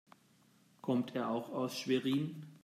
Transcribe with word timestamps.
Kommt 0.81 1.13
er 1.13 1.29
auch 1.29 1.51
aus 1.51 1.77
Schwerin? 1.77 2.47